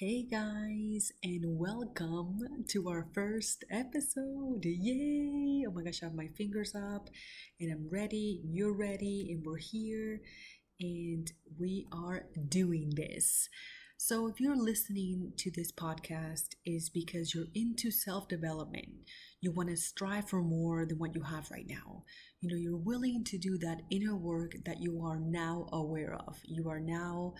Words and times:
Hey 0.00 0.22
guys, 0.22 1.12
and 1.22 1.44
welcome 1.58 2.38
to 2.68 2.88
our 2.88 3.06
first 3.12 3.64
episode. 3.70 4.64
Yay! 4.64 5.66
Oh 5.68 5.72
my 5.72 5.82
gosh, 5.82 6.02
I 6.02 6.06
have 6.06 6.14
my 6.14 6.28
fingers 6.38 6.74
up 6.74 7.10
and 7.60 7.70
I'm 7.70 7.86
ready, 7.92 8.40
you're 8.42 8.74
ready, 8.74 9.28
and 9.30 9.44
we're 9.44 9.58
here 9.58 10.22
and 10.80 11.30
we 11.58 11.86
are 11.92 12.24
doing 12.48 12.92
this. 12.96 13.50
So, 13.98 14.26
if 14.26 14.40
you're 14.40 14.56
listening 14.56 15.34
to 15.36 15.50
this 15.50 15.70
podcast, 15.70 16.54
is 16.64 16.88
because 16.88 17.34
you're 17.34 17.52
into 17.54 17.90
self 17.90 18.26
development. 18.26 18.88
You 19.42 19.52
want 19.52 19.68
to 19.68 19.76
strive 19.76 20.30
for 20.30 20.40
more 20.40 20.86
than 20.86 20.98
what 20.98 21.14
you 21.14 21.24
have 21.24 21.50
right 21.50 21.66
now. 21.68 22.04
You 22.40 22.48
know, 22.48 22.56
you're 22.56 22.74
willing 22.78 23.22
to 23.24 23.36
do 23.36 23.58
that 23.58 23.82
inner 23.90 24.16
work 24.16 24.52
that 24.64 24.80
you 24.80 25.02
are 25.04 25.20
now 25.20 25.66
aware 25.70 26.14
of. 26.26 26.38
You 26.42 26.70
are 26.70 26.80
now 26.80 27.34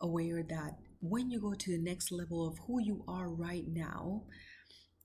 aware 0.00 0.42
that 0.42 0.78
when 1.00 1.30
you 1.30 1.40
go 1.40 1.54
to 1.54 1.70
the 1.70 1.82
next 1.82 2.12
level 2.12 2.46
of 2.46 2.58
who 2.66 2.80
you 2.80 3.04
are 3.08 3.28
right 3.28 3.64
now, 3.66 4.24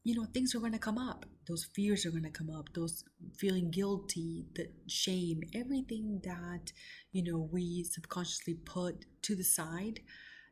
you 0.04 0.13
know, 0.13 0.26
things 0.34 0.54
are 0.54 0.59
going 0.59 0.71
to 0.71 0.77
come 0.77 0.98
up. 0.98 1.26
Those 1.48 1.68
fears 1.76 2.05
are 2.05 2.12
going 2.12 2.23
to 2.23 2.30
come 2.30 2.49
up. 2.49 2.70
Those 2.76 3.04
feeling 3.40 3.71
guilty, 3.71 4.45
the 4.55 4.68
shame, 4.88 5.41
everything 5.54 6.21
that, 6.23 6.71
you 7.12 7.23
know, 7.23 7.49
we 7.52 7.84
subconsciously 7.84 8.55
put 8.66 9.05
to 9.23 9.35
the 9.35 9.44
side, 9.44 10.02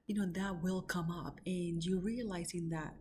you 0.07 0.15
know, 0.15 0.25
that 0.33 0.63
will 0.63 0.81
come 0.81 1.11
up. 1.11 1.39
And 1.45 1.83
you're 1.83 2.01
realizing 2.01 2.69
that, 2.69 2.95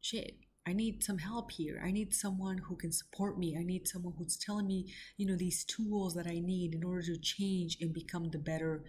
shit, 0.00 0.36
I 0.66 0.74
need 0.74 1.02
some 1.02 1.18
help 1.18 1.52
here. 1.52 1.80
I 1.82 1.90
need 1.90 2.12
someone 2.12 2.58
who 2.58 2.76
can 2.76 2.92
support 2.92 3.38
me. 3.38 3.56
I 3.58 3.62
need 3.62 3.88
someone 3.88 4.12
who's 4.18 4.36
telling 4.36 4.66
me, 4.66 4.92
you 5.16 5.26
know, 5.26 5.36
these 5.36 5.64
tools 5.64 6.14
that 6.14 6.26
I 6.26 6.40
need 6.40 6.74
in 6.74 6.84
order 6.84 7.02
to 7.02 7.16
change 7.16 7.78
and 7.80 7.94
become 7.94 8.28
the 8.30 8.38
better 8.38 8.84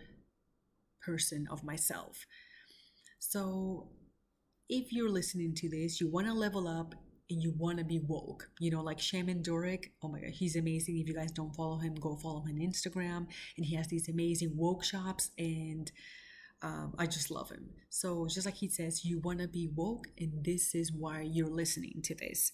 person 1.02 1.48
of 1.50 1.64
myself. 1.64 2.26
So, 3.20 3.90
if 4.70 4.94
you're 4.94 5.10
listening 5.10 5.54
to 5.56 5.70
this, 5.70 6.00
you 6.00 6.10
want 6.10 6.28
to 6.28 6.34
level 6.34 6.68
up 6.68 6.96
and 7.30 7.42
you 7.44 7.54
want 7.58 7.78
to 7.78 7.84
be 7.84 8.00
woke, 8.00 8.50
you 8.60 8.72
know, 8.72 8.82
like 8.82 9.00
Shaman 9.00 9.44
Durek. 9.44 9.92
Oh 10.02 10.08
my 10.08 10.20
God, 10.20 10.32
he's 10.32 10.56
amazing. 10.56 10.98
If 10.98 11.08
you 11.08 11.14
guys 11.14 11.32
don't 11.32 11.56
follow 11.56 11.78
him, 11.78 11.96
go 11.96 12.16
follow 12.16 12.42
him 12.42 12.56
on 12.56 12.68
Instagram. 12.68 13.28
And 13.58 13.66
he 13.66 13.76
has 13.76 13.88
these 13.88 14.10
amazing 14.10 14.54
woke 14.56 14.84
shops, 14.84 15.32
and 15.38 15.92
um, 16.62 16.96
I 16.98 17.06
just 17.06 17.30
love 17.30 17.50
him. 17.50 17.70
So, 17.90 18.28
just 18.28 18.46
like 18.46 18.56
he 18.56 18.70
says, 18.70 19.06
you 19.06 19.20
want 19.20 19.40
to 19.40 19.48
be 19.48 19.70
woke, 19.76 20.08
and 20.18 20.44
this 20.44 20.74
is 20.74 20.92
why 20.92 21.22
you're 21.22 21.50
listening 21.50 22.02
to 22.04 22.16
this 22.16 22.52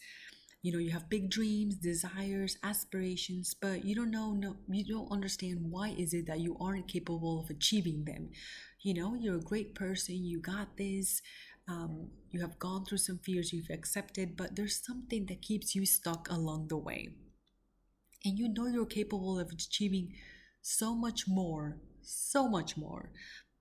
you 0.66 0.72
know 0.72 0.80
you 0.80 0.90
have 0.90 1.08
big 1.12 1.30
dreams 1.30 1.76
desires 1.76 2.58
aspirations 2.64 3.54
but 3.54 3.86
you 3.86 3.94
don't 3.94 4.10
know 4.10 4.34
no 4.34 4.56
you 4.68 4.84
don't 4.84 5.12
understand 5.12 5.60
why 5.62 5.90
is 5.96 6.12
it 6.12 6.26
that 6.26 6.40
you 6.40 6.58
aren't 6.60 6.88
capable 6.88 7.40
of 7.40 7.52
achieving 7.52 8.04
them 8.06 8.30
you 8.86 8.94
know 8.94 9.16
you're 9.16 9.38
a 9.38 9.52
great 9.52 9.74
person 9.76 10.24
you 10.24 10.40
got 10.40 10.78
this 10.78 11.22
um, 11.68 12.10
you 12.32 12.42
have 12.42 12.60
gone 12.60 12.86
through 12.86 13.00
some 13.00 13.18
fears 13.18 13.52
you've 13.52 13.72
accepted 13.72 14.38
but 14.38 14.56
there's 14.56 14.86
something 14.86 15.26
that 15.26 15.42
keeps 15.42 15.74
you 15.76 15.86
stuck 15.86 16.30
along 16.30 16.68
the 16.68 16.78
way. 16.78 17.10
And 18.24 18.38
you 18.40 18.50
know 18.50 18.68
you're 18.68 18.86
capable 18.86 19.40
of 19.40 19.52
achieving 19.52 20.14
so 20.62 20.96
much 20.96 21.28
more 21.28 21.78
so 22.08 22.48
much 22.48 22.78
more. 22.78 23.12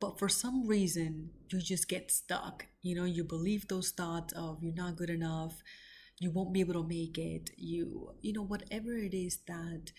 But 0.01 0.19
for 0.19 0.29
some 0.29 0.67
reason 0.67 1.31
you 1.49 1.61
just 1.61 1.89
get 1.89 2.11
stuck. 2.11 2.67
You 2.83 2.95
know 2.97 3.05
you 3.05 3.25
believe 3.25 3.69
those 3.69 3.91
thoughts 3.91 4.33
of 4.35 4.63
you're 4.63 4.75
not 4.75 4.97
good 4.97 5.11
enough. 5.11 5.63
You 6.19 6.31
won't 6.31 6.53
be 6.53 6.61
able 6.61 6.75
to 6.75 6.89
make 6.89 7.19
it. 7.19 7.51
You 7.57 8.15
you 8.23 8.33
know 8.33 8.45
whatever 8.45 8.97
it 8.97 9.15
is 9.15 9.39
that 9.47 9.93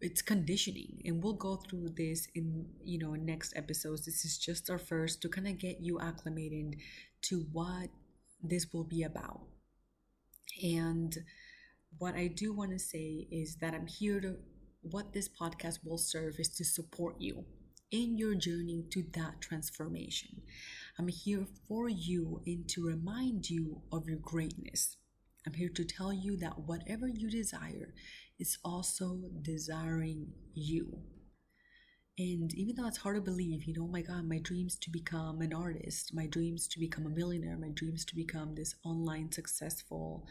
it's 0.00 0.22
conditioning 0.22 1.02
and 1.04 1.22
we'll 1.22 1.34
go 1.34 1.56
through 1.56 1.90
this 1.96 2.28
in 2.34 2.66
you 2.82 2.98
know 2.98 3.14
next 3.14 3.52
episodes. 3.56 4.04
This 4.04 4.24
is 4.24 4.38
just 4.38 4.70
our 4.70 4.78
first 4.78 5.20
to 5.22 5.28
kind 5.28 5.48
of 5.48 5.58
get 5.58 5.80
you 5.80 6.00
acclimated 6.00 6.76
to 7.22 7.46
what 7.52 7.88
this 8.42 8.66
will 8.72 8.84
be 8.84 9.02
about. 9.02 9.42
And 10.62 11.16
what 11.98 12.14
i 12.14 12.28
do 12.28 12.52
want 12.52 12.70
to 12.70 12.78
say 12.78 13.26
is 13.32 13.56
that 13.56 13.74
i'm 13.74 13.86
here 13.86 14.20
to 14.20 14.36
what 14.82 15.12
this 15.12 15.28
podcast 15.28 15.78
will 15.84 15.98
serve 15.98 16.36
is 16.38 16.48
to 16.48 16.64
support 16.64 17.16
you 17.18 17.44
in 17.90 18.16
your 18.16 18.34
journey 18.34 18.84
to 18.90 19.04
that 19.12 19.40
transformation. 19.40 20.42
I'm 20.98 21.08
here 21.08 21.46
for 21.66 21.88
you 21.88 22.40
and 22.46 22.68
to 22.68 22.86
remind 22.86 23.50
you 23.50 23.82
of 23.92 24.06
your 24.06 24.18
greatness. 24.18 24.96
I'm 25.46 25.54
here 25.54 25.70
to 25.70 25.84
tell 25.84 26.12
you 26.12 26.36
that 26.38 26.60
whatever 26.60 27.08
you 27.08 27.28
desire 27.28 27.92
is 28.40 28.58
also 28.64 29.20
desiring 29.42 30.32
you. 30.54 31.02
And 32.18 32.52
even 32.54 32.76
though 32.76 32.86
it's 32.86 32.98
hard 32.98 33.16
to 33.16 33.22
believe, 33.22 33.64
you 33.64 33.72
know, 33.74 33.84
oh 33.84 33.88
my 33.88 34.02
God, 34.02 34.24
my 34.24 34.38
dreams 34.38 34.76
to 34.80 34.90
become 34.90 35.40
an 35.40 35.54
artist, 35.54 36.12
my 36.12 36.26
dreams 36.26 36.68
to 36.68 36.78
become 36.78 37.06
a 37.06 37.10
millionaire, 37.10 37.56
my 37.56 37.70
dreams 37.70 38.04
to 38.06 38.14
become 38.14 38.54
this 38.54 38.74
online 38.84 39.32
successful 39.32 40.26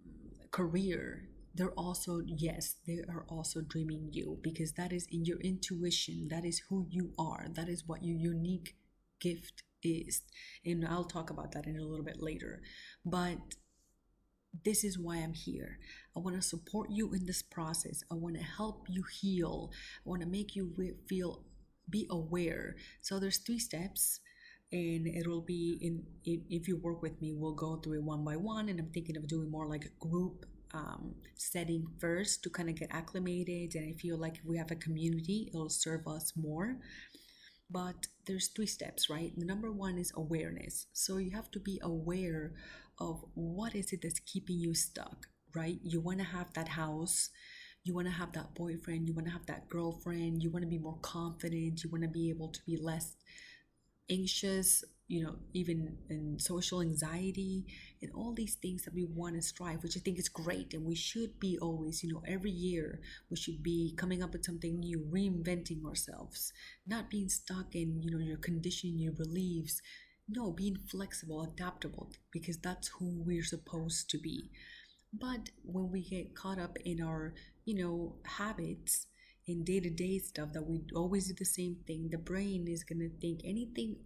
mm, 0.00 0.50
career, 0.50 1.28
they're 1.54 1.72
also, 1.72 2.20
yes, 2.24 2.76
they 2.86 3.00
are 3.08 3.24
also 3.28 3.60
dreaming 3.60 4.08
you 4.12 4.38
because 4.42 4.72
that 4.72 4.92
is 4.92 5.06
in 5.10 5.24
your 5.24 5.38
intuition. 5.40 6.28
That 6.30 6.44
is 6.44 6.62
who 6.68 6.86
you 6.88 7.12
are. 7.18 7.46
That 7.52 7.68
is 7.68 7.86
what 7.86 8.02
your 8.04 8.16
unique 8.16 8.76
gift 9.20 9.62
is. 9.82 10.22
And 10.64 10.86
I'll 10.86 11.04
talk 11.04 11.30
about 11.30 11.52
that 11.52 11.66
in 11.66 11.78
a 11.78 11.84
little 11.84 12.04
bit 12.04 12.22
later. 12.22 12.62
But 13.04 13.56
this 14.64 14.84
is 14.84 14.98
why 14.98 15.16
I'm 15.16 15.32
here. 15.32 15.78
I 16.16 16.20
want 16.20 16.36
to 16.36 16.42
support 16.42 16.90
you 16.90 17.12
in 17.14 17.26
this 17.26 17.42
process. 17.42 18.02
I 18.10 18.14
want 18.14 18.36
to 18.36 18.42
help 18.42 18.86
you 18.88 19.02
heal. 19.20 19.70
I 20.04 20.08
want 20.08 20.22
to 20.22 20.28
make 20.28 20.54
you 20.54 20.72
feel 21.08 21.44
be 21.88 22.06
aware. 22.10 22.76
So 23.00 23.18
there's 23.18 23.38
three 23.38 23.58
steps 23.58 24.20
and 24.70 25.06
it 25.06 25.26
will 25.26 25.42
be 25.42 25.78
in, 25.80 26.04
in 26.24 26.44
if 26.48 26.68
you 26.68 26.76
work 26.76 27.02
with 27.02 27.20
me, 27.20 27.32
we'll 27.32 27.54
go 27.54 27.76
through 27.76 27.94
it 27.94 28.02
one 28.02 28.24
by 28.24 28.36
one 28.36 28.68
and 28.68 28.78
I'm 28.78 28.90
thinking 28.90 29.16
of 29.16 29.26
doing 29.26 29.50
more 29.50 29.66
like 29.66 29.84
a 29.84 30.06
group 30.06 30.46
um, 30.74 31.14
setting 31.34 31.86
first 31.98 32.42
to 32.44 32.50
kind 32.50 32.70
of 32.70 32.76
get 32.76 32.88
acclimated 32.92 33.74
and 33.74 33.88
I 33.88 33.98
feel 33.98 34.16
like 34.16 34.36
if 34.36 34.44
we 34.44 34.56
have 34.56 34.70
a 34.70 34.76
community, 34.76 35.50
it'll 35.52 35.68
serve 35.68 36.06
us 36.06 36.32
more 36.36 36.78
but 37.72 38.06
there's 38.26 38.48
three 38.48 38.66
steps 38.66 39.08
right 39.08 39.32
the 39.36 39.46
number 39.46 39.72
one 39.72 39.98
is 39.98 40.12
awareness 40.14 40.86
so 40.92 41.16
you 41.16 41.30
have 41.30 41.50
to 41.50 41.58
be 41.58 41.80
aware 41.82 42.52
of 43.02 43.24
what 43.34 43.74
is 43.74 43.92
it 43.92 44.00
that's 44.02 44.20
keeping 44.20 44.58
you 44.58 44.74
stuck, 44.74 45.26
right? 45.54 45.78
You 45.82 46.00
want 46.00 46.18
to 46.20 46.24
have 46.24 46.52
that 46.54 46.68
house, 46.68 47.30
you 47.84 47.94
want 47.94 48.06
to 48.06 48.12
have 48.12 48.32
that 48.34 48.54
boyfriend, 48.54 49.08
you 49.08 49.14
want 49.14 49.26
to 49.26 49.32
have 49.32 49.46
that 49.46 49.68
girlfriend, 49.68 50.42
you 50.42 50.50
want 50.50 50.62
to 50.64 50.68
be 50.68 50.78
more 50.78 50.98
confident, 51.02 51.82
you 51.82 51.90
want 51.90 52.04
to 52.04 52.08
be 52.10 52.30
able 52.30 52.48
to 52.48 52.60
be 52.64 52.76
less 52.76 53.16
anxious, 54.10 54.84
you 55.08 55.22
know, 55.22 55.36
even 55.52 55.96
in 56.08 56.38
social 56.38 56.80
anxiety 56.80 57.64
and 58.00 58.10
all 58.14 58.32
these 58.34 58.54
things 58.56 58.82
that 58.84 58.94
we 58.94 59.04
want 59.04 59.34
to 59.34 59.42
strive, 59.42 59.82
which 59.82 59.96
I 59.96 60.00
think 60.00 60.18
is 60.18 60.28
great. 60.28 60.74
And 60.74 60.84
we 60.84 60.94
should 60.94 61.38
be 61.38 61.58
always, 61.60 62.02
you 62.02 62.12
know, 62.12 62.22
every 62.26 62.50
year 62.50 63.00
we 63.30 63.36
should 63.36 63.62
be 63.62 63.94
coming 63.96 64.22
up 64.22 64.32
with 64.32 64.44
something 64.44 64.78
new, 64.78 65.00
reinventing 65.12 65.84
ourselves, 65.84 66.52
not 66.86 67.10
being 67.10 67.28
stuck 67.28 67.74
in, 67.74 68.02
you 68.02 68.10
know, 68.10 68.24
your 68.24 68.38
conditioning, 68.38 68.98
your 68.98 69.12
beliefs, 69.12 69.80
no, 70.34 70.50
being 70.52 70.76
flexible, 70.90 71.42
adaptable, 71.42 72.10
because 72.32 72.58
that's 72.58 72.88
who 72.88 73.22
we're 73.24 73.44
supposed 73.44 74.10
to 74.10 74.18
be. 74.18 74.50
But 75.12 75.50
when 75.64 75.90
we 75.90 76.02
get 76.02 76.34
caught 76.34 76.58
up 76.58 76.76
in 76.84 77.02
our, 77.02 77.34
you 77.64 77.74
know, 77.74 78.16
habits 78.24 79.06
in 79.46 79.64
day 79.64 79.80
to 79.80 79.90
day 79.90 80.18
stuff 80.18 80.52
that 80.54 80.66
we 80.66 80.80
always 80.94 81.28
do 81.28 81.34
the 81.38 81.44
same 81.44 81.76
thing, 81.86 82.08
the 82.10 82.18
brain 82.18 82.66
is 82.68 82.84
going 82.84 83.00
to 83.00 83.10
think 83.20 83.40
anything 83.44 83.96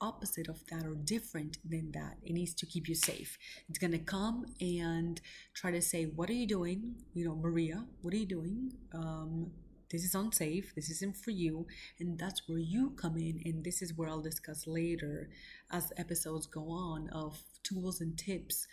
opposite 0.00 0.48
of 0.48 0.60
that 0.70 0.84
or 0.84 0.94
different 0.94 1.58
than 1.64 1.90
that. 1.92 2.16
It 2.22 2.32
needs 2.34 2.54
to 2.54 2.66
keep 2.66 2.88
you 2.88 2.94
safe. 2.94 3.38
It's 3.68 3.78
going 3.78 3.92
to 3.92 3.98
come 3.98 4.44
and 4.60 5.20
try 5.54 5.70
to 5.70 5.80
say, 5.80 6.04
What 6.04 6.28
are 6.30 6.34
you 6.34 6.46
doing? 6.46 6.96
You 7.14 7.26
know, 7.26 7.36
Maria, 7.36 7.84
what 8.02 8.12
are 8.12 8.18
you 8.18 8.26
doing? 8.26 8.72
Um, 8.94 9.52
this 9.90 10.04
is 10.04 10.14
unsafe, 10.14 10.74
this 10.74 10.90
isn't 10.90 11.16
for 11.16 11.30
you, 11.30 11.66
and 12.00 12.18
that's 12.18 12.48
where 12.48 12.58
you 12.58 12.90
come 12.90 13.16
in. 13.16 13.40
And 13.44 13.64
this 13.64 13.82
is 13.82 13.94
where 13.96 14.08
I'll 14.08 14.20
discuss 14.20 14.66
later 14.66 15.28
as 15.70 15.92
episodes 15.96 16.46
go 16.46 16.70
on 16.70 17.08
of 17.10 17.38
tools 17.62 18.00
and 18.00 18.18
tips 18.18 18.66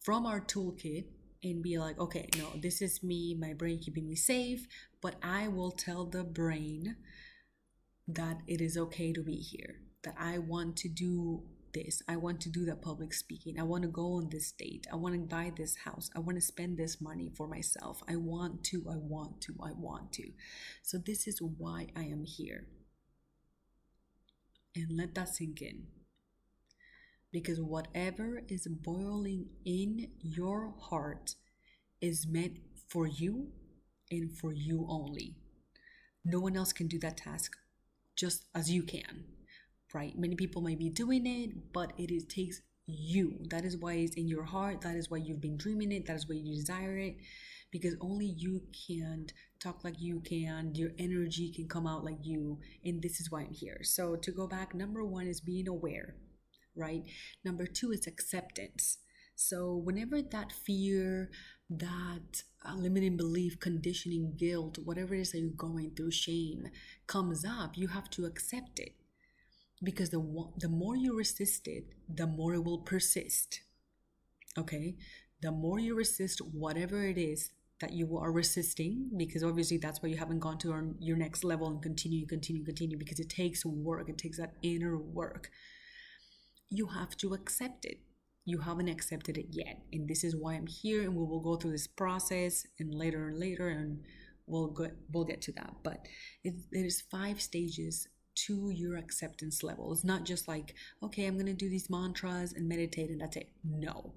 from 0.00 0.26
our 0.26 0.40
toolkit 0.40 1.04
and 1.42 1.62
be 1.62 1.78
like, 1.78 1.98
okay, 1.98 2.28
no, 2.36 2.46
this 2.60 2.82
is 2.82 3.02
me, 3.02 3.34
my 3.38 3.52
brain 3.52 3.78
keeping 3.78 4.08
me 4.08 4.16
safe, 4.16 4.66
but 5.00 5.16
I 5.22 5.48
will 5.48 5.70
tell 5.70 6.04
the 6.04 6.24
brain 6.24 6.96
that 8.08 8.38
it 8.46 8.60
is 8.60 8.76
okay 8.76 9.12
to 9.12 9.22
be 9.22 9.36
here, 9.36 9.76
that 10.04 10.16
I 10.18 10.38
want 10.38 10.76
to 10.78 10.88
do 10.88 11.42
this. 11.72 12.02
I 12.08 12.16
want 12.16 12.40
to 12.42 12.48
do 12.48 12.64
that 12.66 12.82
public 12.82 13.12
speaking. 13.12 13.58
I 13.58 13.62
want 13.62 13.82
to 13.82 13.88
go 13.88 14.14
on 14.14 14.28
this 14.30 14.52
date. 14.52 14.86
I 14.92 14.96
want 14.96 15.14
to 15.14 15.20
buy 15.20 15.52
this 15.56 15.76
house. 15.84 16.10
I 16.14 16.18
want 16.20 16.36
to 16.36 16.44
spend 16.44 16.78
this 16.78 17.00
money 17.00 17.30
for 17.36 17.46
myself. 17.46 18.02
I 18.08 18.16
want 18.16 18.64
to, 18.64 18.84
I 18.90 18.96
want 18.96 19.40
to, 19.42 19.54
I 19.62 19.72
want 19.72 20.12
to. 20.14 20.30
So, 20.82 20.98
this 20.98 21.26
is 21.26 21.40
why 21.40 21.88
I 21.96 22.02
am 22.02 22.24
here. 22.24 22.66
And 24.74 24.96
let 24.96 25.14
that 25.14 25.28
sink 25.28 25.62
in. 25.62 25.84
Because 27.32 27.60
whatever 27.60 28.42
is 28.48 28.66
boiling 28.68 29.46
in 29.64 30.10
your 30.20 30.74
heart 30.78 31.34
is 32.00 32.26
meant 32.26 32.58
for 32.88 33.06
you 33.06 33.48
and 34.10 34.36
for 34.36 34.52
you 34.52 34.86
only. 34.88 35.36
No 36.24 36.40
one 36.40 36.56
else 36.56 36.72
can 36.72 36.88
do 36.88 36.98
that 37.00 37.16
task 37.16 37.56
just 38.16 38.46
as 38.54 38.70
you 38.70 38.82
can 38.82 39.24
right? 39.94 40.16
Many 40.18 40.36
people 40.36 40.62
might 40.62 40.78
be 40.78 40.90
doing 40.90 41.26
it, 41.26 41.72
but 41.72 41.92
it 41.98 42.10
is, 42.10 42.24
takes 42.24 42.60
you. 42.86 43.38
That 43.50 43.64
is 43.64 43.76
why 43.76 43.94
it's 43.94 44.16
in 44.16 44.28
your 44.28 44.44
heart. 44.44 44.80
That 44.82 44.96
is 44.96 45.10
why 45.10 45.18
you've 45.18 45.40
been 45.40 45.56
dreaming 45.56 45.92
it. 45.92 46.06
That 46.06 46.16
is 46.16 46.28
why 46.28 46.36
you 46.36 46.54
desire 46.54 46.96
it. 46.98 47.16
Because 47.70 47.94
only 48.00 48.26
you 48.26 48.62
can 48.86 49.26
talk 49.62 49.84
like 49.84 50.00
you 50.00 50.20
can, 50.20 50.74
your 50.74 50.90
energy 50.98 51.52
can 51.54 51.68
come 51.68 51.86
out 51.86 52.04
like 52.04 52.18
you. 52.22 52.58
And 52.84 53.00
this 53.00 53.20
is 53.20 53.30
why 53.30 53.42
I'm 53.42 53.52
here. 53.52 53.80
So, 53.82 54.16
to 54.16 54.32
go 54.32 54.48
back, 54.48 54.74
number 54.74 55.04
one 55.04 55.26
is 55.28 55.40
being 55.40 55.68
aware, 55.68 56.16
right? 56.74 57.04
Number 57.44 57.66
two 57.66 57.92
is 57.92 58.08
acceptance. 58.08 58.98
So, 59.36 59.76
whenever 59.76 60.20
that 60.20 60.50
fear, 60.50 61.30
that 61.70 62.42
uh, 62.68 62.74
limiting 62.74 63.16
belief, 63.16 63.60
conditioning, 63.60 64.34
guilt, 64.36 64.78
whatever 64.84 65.14
it 65.14 65.20
is 65.20 65.32
that 65.32 65.38
you're 65.38 65.50
going 65.50 65.92
through, 65.94 66.10
shame 66.10 66.66
comes 67.06 67.44
up, 67.44 67.76
you 67.76 67.86
have 67.88 68.10
to 68.10 68.24
accept 68.24 68.80
it 68.80 68.96
because 69.82 70.10
the 70.10 70.20
the 70.58 70.68
more 70.68 70.96
you 70.96 71.16
resist 71.16 71.66
it, 71.66 71.94
the 72.08 72.26
more 72.26 72.54
it 72.54 72.64
will 72.64 72.78
persist. 72.78 73.60
Okay, 74.58 74.96
the 75.42 75.52
more 75.52 75.78
you 75.78 75.94
resist 75.94 76.40
whatever 76.40 77.02
it 77.04 77.16
is 77.16 77.50
that 77.80 77.92
you 77.92 78.18
are 78.18 78.30
resisting, 78.30 79.08
because 79.16 79.42
obviously 79.42 79.78
that's 79.78 80.02
why 80.02 80.08
you 80.10 80.18
haven't 80.18 80.40
gone 80.40 80.58
to 80.58 80.94
your 81.00 81.16
next 81.16 81.44
level 81.44 81.68
and 81.68 81.80
continue, 81.82 82.26
continue, 82.26 82.62
continue, 82.62 82.98
because 82.98 83.18
it 83.20 83.30
takes 83.30 83.64
work. 83.64 84.08
It 84.08 84.18
takes 84.18 84.38
that 84.38 84.54
inner 84.62 84.98
work. 84.98 85.50
You 86.68 86.88
have 86.88 87.16
to 87.18 87.32
accept 87.32 87.84
it. 87.86 88.00
You 88.44 88.58
haven't 88.58 88.88
accepted 88.88 89.38
it 89.38 89.46
yet, 89.50 89.82
and 89.92 90.08
this 90.08 90.24
is 90.24 90.36
why 90.36 90.54
I'm 90.54 90.66
here. 90.66 91.02
And 91.02 91.14
we 91.14 91.24
will 91.24 91.40
go 91.40 91.56
through 91.56 91.72
this 91.72 91.86
process, 91.86 92.66
and 92.78 92.94
later 92.94 93.28
and 93.28 93.38
later, 93.38 93.68
and 93.68 94.00
we'll 94.46 94.68
get, 94.68 94.96
we'll 95.12 95.24
get 95.24 95.40
to 95.42 95.52
that. 95.52 95.76
But 95.82 96.06
it, 96.44 96.54
there's 96.72 97.00
five 97.00 97.40
stages 97.40 98.08
to 98.46 98.70
your 98.70 98.96
acceptance 98.96 99.62
level. 99.62 99.92
It's 99.92 100.04
not 100.04 100.24
just 100.24 100.48
like, 100.48 100.74
okay, 101.02 101.26
I'm 101.26 101.34
going 101.34 101.46
to 101.46 101.52
do 101.52 101.68
these 101.68 101.90
mantras 101.90 102.52
and 102.52 102.68
meditate 102.68 103.10
and 103.10 103.20
that's 103.20 103.36
it. 103.36 103.50
No. 103.64 104.14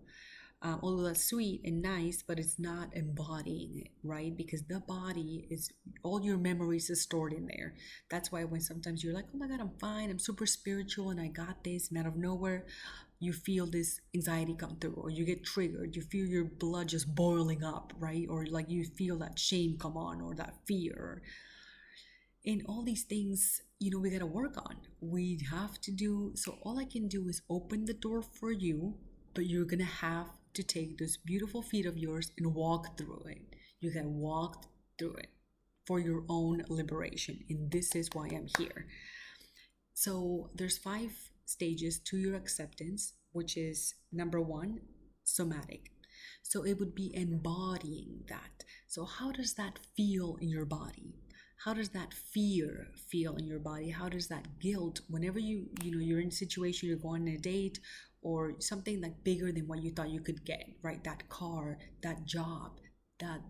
Um, 0.65 0.79
although 0.81 1.03
that's 1.03 1.27
sweet 1.27 1.59
and 1.65 1.81
nice, 1.81 2.23
but 2.25 2.39
it's 2.39 2.57
not 2.57 2.87
embodying 2.93 3.79
it, 3.79 3.91
right? 4.01 4.35
Because 4.35 4.63
the 4.63 4.79
body 4.79 5.45
is 5.49 5.69
all 6.03 6.23
your 6.23 6.37
memories 6.37 6.89
are 6.89 6.95
stored 6.95 7.33
in 7.33 7.47
there. 7.47 7.75
That's 8.09 8.31
why 8.31 8.45
when 8.45 8.61
sometimes 8.61 9.03
you're 9.03 9.13
like, 9.13 9.25
oh 9.35 9.37
my 9.37 9.47
God, 9.47 9.59
I'm 9.59 9.77
fine, 9.81 10.09
I'm 10.09 10.19
super 10.19 10.45
spiritual 10.45 11.09
and 11.09 11.19
I 11.19 11.27
got 11.27 11.65
this, 11.65 11.89
and 11.89 11.97
out 11.97 12.05
of 12.05 12.15
nowhere, 12.15 12.65
you 13.19 13.33
feel 13.33 13.65
this 13.65 13.99
anxiety 14.15 14.55
come 14.55 14.77
through, 14.79 14.95
or 14.95 15.09
you 15.09 15.25
get 15.25 15.43
triggered, 15.43 15.97
you 15.97 16.01
feel 16.01 16.25
your 16.25 16.45
blood 16.45 16.87
just 16.87 17.13
boiling 17.13 17.63
up, 17.63 17.91
right? 17.99 18.25
Or 18.29 18.45
like 18.45 18.69
you 18.69 18.85
feel 18.85 19.17
that 19.17 19.37
shame 19.37 19.77
come 19.77 19.97
on, 19.97 20.21
or 20.21 20.33
that 20.35 20.55
fear. 20.65 21.21
And 22.45 22.61
all 22.69 22.83
these 22.83 23.03
things 23.03 23.61
you 23.83 23.91
know 23.91 23.99
we 23.99 24.09
got 24.09 24.19
to 24.19 24.25
work 24.25 24.55
on. 24.57 24.77
We 25.01 25.41
have 25.51 25.81
to 25.81 25.91
do 25.91 26.31
so 26.35 26.57
all 26.61 26.79
i 26.79 26.85
can 26.85 27.09
do 27.09 27.27
is 27.27 27.41
open 27.49 27.83
the 27.83 27.93
door 27.93 28.21
for 28.21 28.51
you 28.51 28.95
but 29.35 29.47
you're 29.47 29.65
gonna 29.65 29.83
have 30.07 30.27
to 30.53 30.63
take 30.63 30.97
those 30.97 31.17
beautiful 31.17 31.61
feet 31.61 31.85
of 31.85 31.97
yours 31.97 32.31
and 32.37 32.53
walk 32.53 32.97
through 32.97 33.23
it. 33.27 33.55
You 33.81 33.93
gotta 33.93 34.07
walk 34.07 34.67
through 34.97 35.15
it 35.15 35.31
for 35.85 35.99
your 35.99 36.23
own 36.29 36.63
liberation 36.69 37.39
and 37.49 37.71
this 37.71 37.93
is 37.93 38.09
why 38.13 38.27
i'm 38.27 38.47
here. 38.57 38.87
So 39.93 40.49
there's 40.55 40.77
five 40.77 41.11
stages 41.45 41.99
to 42.07 42.17
your 42.17 42.35
acceptance 42.35 43.13
which 43.33 43.57
is 43.57 43.95
number 44.13 44.39
one 44.39 44.79
somatic. 45.25 45.91
So 46.41 46.63
it 46.63 46.79
would 46.79 46.95
be 46.95 47.11
embodying 47.13 48.23
that. 48.29 48.63
So 48.87 49.03
how 49.03 49.31
does 49.31 49.55
that 49.55 49.79
feel 49.97 50.37
in 50.39 50.47
your 50.47 50.65
body 50.65 51.15
how 51.63 51.73
does 51.73 51.89
that 51.89 52.13
fear 52.13 52.87
feel 53.09 53.35
in 53.35 53.47
your 53.47 53.59
body? 53.59 53.89
How 53.89 54.09
does 54.09 54.27
that 54.27 54.59
guilt 54.59 55.01
whenever 55.09 55.39
you 55.39 55.67
you 55.81 55.91
know 55.91 55.99
you're 55.99 56.19
in 56.19 56.27
a 56.27 56.31
situation 56.31 56.89
you're 56.89 56.97
going 56.97 57.23
on 57.23 57.27
a 57.29 57.37
date 57.37 57.79
or 58.21 58.53
something 58.59 59.01
like 59.01 59.23
bigger 59.23 59.51
than 59.51 59.67
what 59.67 59.81
you 59.83 59.91
thought 59.91 60.09
you 60.09 60.21
could 60.21 60.45
get 60.45 60.65
right? 60.81 61.03
That 61.03 61.29
car 61.29 61.77
that 62.01 62.25
job 62.25 62.79
that 63.19 63.41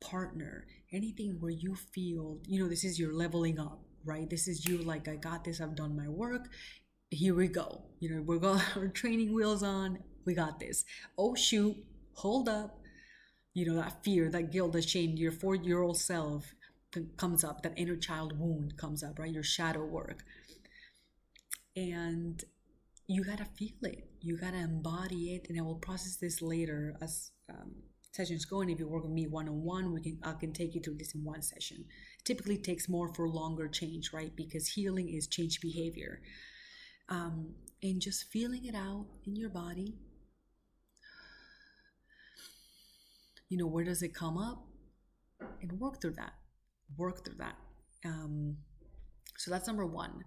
partner 0.00 0.66
anything 0.92 1.36
where 1.38 1.52
you 1.52 1.76
feel 1.76 2.40
you 2.46 2.60
know 2.60 2.68
this 2.68 2.84
is 2.84 2.98
your 2.98 3.14
leveling 3.14 3.58
up 3.58 3.80
right? 4.04 4.28
This 4.28 4.48
is 4.48 4.66
you 4.66 4.78
like 4.78 5.06
i 5.06 5.14
got 5.14 5.44
this 5.44 5.60
i've 5.60 5.76
done 5.76 5.96
my 5.96 6.08
work 6.08 6.48
here 7.10 7.34
we 7.34 7.46
go. 7.46 7.82
You 8.00 8.16
know 8.16 8.22
we're 8.22 8.38
got 8.38 8.76
our 8.76 8.88
training 9.00 9.34
wheels 9.34 9.62
on 9.62 9.98
we 10.24 10.34
got 10.34 10.58
this. 10.58 10.84
Oh 11.18 11.34
shoot 11.34 11.76
hold 12.14 12.48
up. 12.48 12.80
You 13.54 13.66
know 13.66 13.76
that 13.76 14.02
fear 14.02 14.30
that 14.30 14.50
guilt 14.50 14.72
that 14.72 14.88
shame 14.88 15.16
your 15.16 15.32
four 15.32 15.54
year 15.54 15.82
old 15.82 15.98
self 15.98 16.54
comes 17.16 17.44
up 17.44 17.62
that 17.62 17.72
inner 17.76 17.96
child 17.96 18.38
wound 18.38 18.76
comes 18.76 19.02
up 19.02 19.18
right? 19.18 19.32
Your 19.32 19.42
shadow 19.42 19.84
work. 19.84 20.24
And 21.76 22.42
you 23.06 23.24
gotta 23.24 23.46
feel 23.56 23.76
it. 23.82 24.08
You 24.20 24.38
gotta 24.38 24.58
embody 24.58 25.34
it 25.34 25.46
and 25.48 25.58
i 25.58 25.62
will 25.62 25.76
process 25.76 26.16
this 26.16 26.42
later 26.42 26.96
as 27.02 27.30
um, 27.50 27.72
sessions 28.12 28.44
go. 28.44 28.60
And 28.60 28.70
if 28.70 28.78
you 28.78 28.88
work 28.88 29.04
with 29.04 29.12
me 29.12 29.26
one-on-one 29.26 29.92
we 29.92 30.00
can 30.00 30.18
i 30.22 30.32
can 30.32 30.52
take 30.52 30.74
you 30.74 30.80
through 30.80 30.98
this 30.98 31.14
in 31.14 31.24
one 31.24 31.42
session. 31.42 31.78
It 32.18 32.24
typically 32.24 32.58
takes 32.58 32.88
more 32.88 33.12
for 33.14 33.28
longer 33.28 33.68
change 33.68 34.12
right? 34.12 34.34
Because 34.36 34.68
healing 34.68 35.08
is 35.08 35.26
change 35.26 35.60
behavior. 35.60 36.20
Um, 37.08 37.54
and 37.82 38.00
just 38.00 38.30
feeling 38.30 38.64
it 38.64 38.74
out 38.74 39.06
in 39.26 39.34
your 39.36 39.50
body. 39.50 39.94
You 43.48 43.58
know 43.58 43.66
where 43.66 43.84
does 43.84 44.02
it 44.02 44.14
come 44.14 44.38
up? 44.38 44.64
And 45.60 45.78
work 45.80 46.00
through 46.00 46.14
that 46.14 46.32
work 46.96 47.24
through 47.24 47.38
that. 47.38 47.56
Um, 48.04 48.56
so 49.36 49.50
that's 49.50 49.66
number 49.66 49.86
one. 49.86 50.24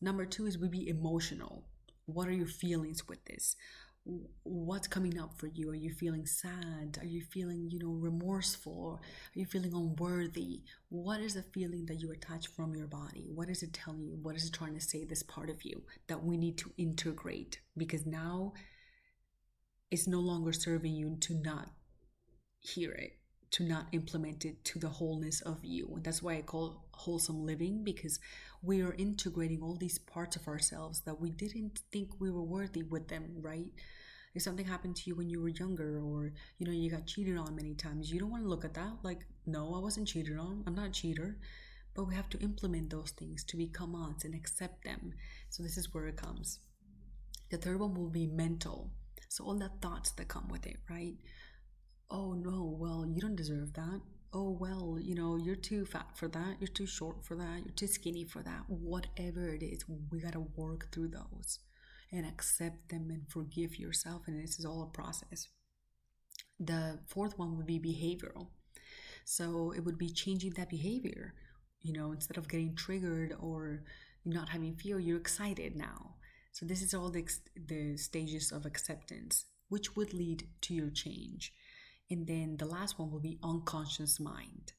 Number 0.00 0.26
two 0.26 0.46
is 0.46 0.58
we 0.58 0.68
be 0.68 0.88
emotional. 0.88 1.64
What 2.06 2.28
are 2.28 2.32
your 2.32 2.46
feelings 2.46 3.08
with 3.08 3.24
this? 3.24 3.56
What's 4.44 4.86
coming 4.86 5.18
up 5.18 5.36
for 5.36 5.48
you? 5.48 5.70
Are 5.70 5.74
you 5.74 5.92
feeling 5.92 6.26
sad? 6.26 6.98
Are 7.00 7.06
you 7.06 7.22
feeling, 7.22 7.68
you 7.70 7.80
know, 7.80 7.90
remorseful? 7.90 9.00
Are 9.02 9.38
you 9.38 9.46
feeling 9.46 9.72
unworthy? 9.74 10.62
What 10.90 11.20
is 11.20 11.34
the 11.34 11.42
feeling 11.42 11.86
that 11.86 12.00
you 12.00 12.12
attach 12.12 12.46
from 12.46 12.76
your 12.76 12.86
body? 12.86 13.26
What 13.34 13.50
is 13.50 13.64
it 13.64 13.72
telling 13.72 14.06
you? 14.06 14.16
What 14.22 14.36
is 14.36 14.44
it 14.44 14.52
trying 14.52 14.74
to 14.74 14.80
say, 14.80 15.04
this 15.04 15.24
part 15.24 15.50
of 15.50 15.64
you 15.64 15.82
that 16.06 16.22
we 16.22 16.36
need 16.36 16.56
to 16.58 16.70
integrate? 16.78 17.58
Because 17.76 18.06
now 18.06 18.52
it's 19.90 20.06
no 20.06 20.20
longer 20.20 20.52
serving 20.52 20.94
you 20.94 21.16
to 21.22 21.34
not 21.34 21.70
hear 22.60 22.92
it 22.92 23.18
to 23.56 23.64
not 23.64 23.86
implement 23.92 24.44
it 24.44 24.62
to 24.64 24.78
the 24.78 24.88
wholeness 24.88 25.40
of 25.40 25.64
you. 25.64 25.90
And 25.94 26.04
that's 26.04 26.22
why 26.22 26.34
I 26.36 26.42
call 26.42 26.84
wholesome 26.92 27.46
living 27.46 27.82
because 27.84 28.20
we 28.62 28.82
are 28.82 28.92
integrating 28.98 29.62
all 29.62 29.74
these 29.74 29.98
parts 29.98 30.36
of 30.36 30.46
ourselves 30.46 31.00
that 31.06 31.18
we 31.18 31.30
didn't 31.30 31.80
think 31.90 32.20
we 32.20 32.30
were 32.30 32.42
worthy 32.42 32.82
with 32.82 33.08
them, 33.08 33.36
right? 33.40 33.70
If 34.34 34.42
something 34.42 34.66
happened 34.66 34.96
to 34.96 35.02
you 35.06 35.14
when 35.16 35.30
you 35.30 35.40
were 35.40 35.48
younger 35.48 35.98
or 35.98 36.34
you 36.58 36.66
know 36.66 36.72
you 36.72 36.90
got 36.90 37.06
cheated 37.06 37.38
on 37.38 37.56
many 37.56 37.74
times, 37.74 38.12
you 38.12 38.20
don't 38.20 38.30
want 38.30 38.42
to 38.42 38.48
look 38.50 38.66
at 38.66 38.74
that 38.74 38.92
like, 39.02 39.20
no, 39.46 39.74
I 39.74 39.78
wasn't 39.78 40.08
cheated 40.08 40.36
on. 40.38 40.62
I'm 40.66 40.74
not 40.74 40.88
a 40.88 40.92
cheater. 40.92 41.38
But 41.94 42.04
we 42.08 42.14
have 42.14 42.28
to 42.30 42.38
implement 42.40 42.90
those 42.90 43.12
things 43.12 43.42
to 43.44 43.56
become 43.56 43.94
us 43.94 44.22
and 44.24 44.34
accept 44.34 44.84
them. 44.84 45.14
So 45.48 45.62
this 45.62 45.78
is 45.78 45.94
where 45.94 46.08
it 46.08 46.16
comes. 46.18 46.58
The 47.50 47.56
third 47.56 47.80
one 47.80 47.94
will 47.94 48.10
be 48.10 48.26
mental. 48.26 48.90
So 49.30 49.44
all 49.44 49.54
the 49.58 49.70
thoughts 49.80 50.10
that 50.12 50.28
come 50.28 50.48
with 50.48 50.66
it, 50.66 50.76
right? 50.90 51.14
Oh 52.10 52.32
no, 52.32 52.76
well, 52.78 53.06
you 53.06 53.20
don't 53.20 53.36
deserve 53.36 53.74
that. 53.74 54.00
Oh, 54.32 54.50
well, 54.50 54.98
you 55.00 55.14
know, 55.14 55.36
you're 55.36 55.56
too 55.56 55.86
fat 55.86 56.08
for 56.14 56.28
that. 56.28 56.56
You're 56.60 56.68
too 56.68 56.86
short 56.86 57.24
for 57.24 57.36
that. 57.36 57.62
You're 57.64 57.74
too 57.74 57.86
skinny 57.86 58.24
for 58.24 58.42
that. 58.42 58.64
Whatever 58.68 59.48
it 59.48 59.62
is, 59.62 59.84
we 60.10 60.20
got 60.20 60.32
to 60.32 60.46
work 60.56 60.92
through 60.92 61.08
those 61.08 61.60
and 62.12 62.26
accept 62.26 62.90
them 62.90 63.08
and 63.10 63.22
forgive 63.28 63.78
yourself. 63.78 64.22
And 64.26 64.42
this 64.42 64.58
is 64.58 64.64
all 64.64 64.82
a 64.82 64.86
process. 64.86 65.48
The 66.60 66.98
fourth 67.06 67.38
one 67.38 67.56
would 67.56 67.66
be 67.66 67.78
behavioral. 67.78 68.48
So 69.24 69.72
it 69.72 69.84
would 69.84 69.98
be 69.98 70.10
changing 70.10 70.52
that 70.52 70.68
behavior. 70.68 71.34
You 71.80 71.92
know, 71.92 72.12
instead 72.12 72.36
of 72.36 72.48
getting 72.48 72.74
triggered 72.74 73.34
or 73.40 73.84
not 74.24 74.50
having 74.50 74.74
fear, 74.74 74.98
you're 74.98 75.18
excited 75.18 75.76
now. 75.76 76.16
So 76.52 76.66
this 76.66 76.82
is 76.82 76.94
all 76.94 77.10
the, 77.10 77.26
the 77.54 77.96
stages 77.96 78.50
of 78.52 78.66
acceptance, 78.66 79.46
which 79.68 79.96
would 79.96 80.12
lead 80.12 80.48
to 80.62 80.74
your 80.74 80.90
change. 80.90 81.52
And 82.10 82.26
then 82.26 82.56
the 82.56 82.66
last 82.66 82.98
one 82.98 83.10
will 83.10 83.20
be 83.20 83.38
unconscious 83.42 84.20
mind. 84.20 84.72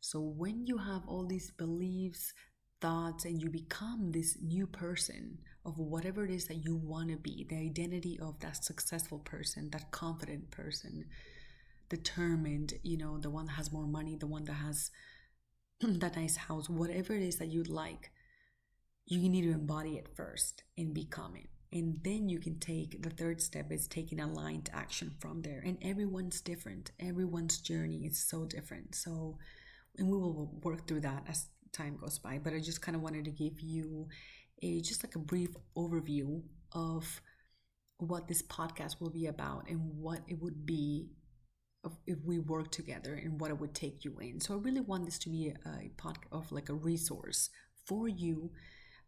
So 0.00 0.20
when 0.20 0.66
you 0.66 0.78
have 0.78 1.02
all 1.06 1.26
these 1.26 1.50
beliefs, 1.50 2.32
thoughts, 2.80 3.24
and 3.24 3.40
you 3.40 3.48
become 3.48 4.12
this 4.12 4.36
new 4.42 4.66
person 4.66 5.38
of 5.64 5.78
whatever 5.78 6.24
it 6.24 6.30
is 6.30 6.46
that 6.46 6.64
you 6.64 6.76
want 6.76 7.10
to 7.10 7.16
be, 7.16 7.46
the 7.48 7.56
identity 7.56 8.18
of 8.20 8.38
that 8.40 8.62
successful 8.62 9.18
person, 9.18 9.70
that 9.70 9.90
confident 9.90 10.50
person, 10.50 11.06
determined, 11.88 12.74
you 12.82 12.96
know, 12.96 13.18
the 13.18 13.30
one 13.30 13.46
that 13.46 13.52
has 13.52 13.72
more 13.72 13.86
money, 13.86 14.16
the 14.16 14.26
one 14.26 14.44
that 14.44 14.54
has 14.54 14.90
that 15.80 16.16
nice 16.16 16.36
house, 16.36 16.68
whatever 16.68 17.14
it 17.14 17.22
is 17.22 17.36
that 17.36 17.48
you'd 17.48 17.68
like, 17.68 18.10
you 19.06 19.28
need 19.28 19.42
to 19.42 19.52
embody 19.52 19.96
it 19.96 20.08
first 20.14 20.64
and 20.76 20.92
become 20.92 21.36
it 21.36 21.48
and 21.72 21.98
then 22.02 22.28
you 22.28 22.38
can 22.38 22.58
take 22.58 23.02
the 23.02 23.10
third 23.10 23.40
step 23.40 23.72
is 23.72 23.88
taking 23.88 24.20
aligned 24.20 24.70
action 24.72 25.14
from 25.18 25.42
there. 25.42 25.62
And 25.64 25.78
everyone's 25.82 26.40
different. 26.40 26.92
Everyone's 27.00 27.58
journey 27.58 28.06
is 28.06 28.18
so 28.18 28.44
different. 28.44 28.94
So 28.94 29.38
and 29.98 30.08
we 30.08 30.16
will 30.16 30.58
work 30.62 30.86
through 30.86 31.00
that 31.00 31.24
as 31.28 31.48
time 31.72 31.96
goes 31.96 32.18
by. 32.18 32.38
But 32.38 32.52
i 32.52 32.60
just 32.60 32.82
kind 32.82 32.96
of 32.96 33.02
wanted 33.02 33.24
to 33.24 33.30
give 33.30 33.60
you 33.60 34.08
a 34.62 34.80
just 34.80 35.04
like 35.04 35.16
a 35.16 35.20
brief 35.20 35.50
overview 35.76 36.42
of 36.72 37.20
what 37.98 38.28
this 38.28 38.42
podcast 38.42 39.00
will 39.00 39.10
be 39.10 39.26
about 39.26 39.68
and 39.68 39.80
what 39.98 40.20
it 40.28 40.40
would 40.40 40.66
be 40.66 41.08
if 42.06 42.18
we 42.24 42.38
work 42.38 42.70
together 42.70 43.14
and 43.14 43.40
what 43.40 43.50
it 43.50 43.60
would 43.60 43.74
take 43.74 44.04
you 44.04 44.18
in. 44.20 44.40
So 44.40 44.54
I 44.54 44.58
really 44.58 44.80
want 44.80 45.04
this 45.04 45.18
to 45.20 45.30
be 45.30 45.48
a, 45.48 45.68
a 45.68 45.90
podcast 45.96 46.32
of 46.32 46.50
like 46.50 46.68
a 46.68 46.74
resource 46.74 47.50
for 47.86 48.08
you 48.08 48.50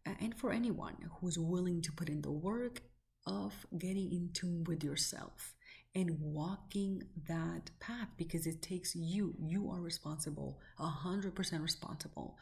and 0.05 0.35
for 0.35 0.51
anyone 0.51 0.95
who's 1.19 1.37
willing 1.37 1.81
to 1.81 1.91
put 1.91 2.09
in 2.09 2.21
the 2.21 2.31
work 2.31 2.81
of 3.25 3.53
getting 3.77 4.11
in 4.11 4.29
tune 4.33 4.63
with 4.65 4.83
yourself 4.83 5.53
and 5.95 6.19
walking 6.19 7.01
that 7.27 7.69
path 7.79 8.07
because 8.17 8.45
it 8.47 8.61
takes 8.61 8.95
you 8.95 9.33
you 9.39 9.69
are 9.69 9.81
responsible 9.81 10.59
100% 10.79 11.61
responsible 11.61 12.37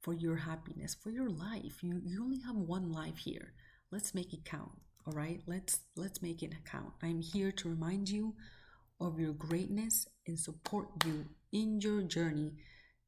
for 0.00 0.14
your 0.14 0.36
happiness 0.36 0.94
for 0.94 1.10
your 1.10 1.28
life. 1.28 1.82
You 1.82 2.00
you 2.04 2.22
only 2.22 2.40
have 2.46 2.56
one 2.56 2.90
life 2.90 3.18
here. 3.18 3.52
Let's 3.90 4.14
make 4.14 4.32
it 4.32 4.44
count 4.44 4.72
all 5.06 5.12
right? 5.12 5.40
Let's 5.46 5.80
let's 5.96 6.22
make 6.22 6.42
it 6.42 6.52
count. 6.64 6.92
I'm 7.02 7.20
here 7.20 7.52
to 7.52 7.68
remind 7.68 8.08
you 8.08 8.34
of 9.00 9.18
your 9.18 9.32
greatness 9.32 10.06
and 10.26 10.38
support 10.38 10.88
you 11.06 11.26
in 11.52 11.80
your 11.80 12.02
journey 12.02 12.52